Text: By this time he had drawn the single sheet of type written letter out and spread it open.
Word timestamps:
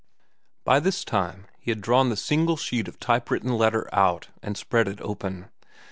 By 0.63 0.79
this 0.79 1.05
time 1.05 1.45
he 1.59 1.69
had 1.69 1.79
drawn 1.79 2.09
the 2.09 2.17
single 2.17 2.57
sheet 2.57 2.87
of 2.87 2.99
type 2.99 3.29
written 3.29 3.55
letter 3.55 3.87
out 3.93 4.29
and 4.41 4.57
spread 4.57 4.87
it 4.87 4.99
open. 4.99 5.49